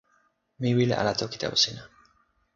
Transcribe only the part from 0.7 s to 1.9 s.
wile ala toki tawa sina.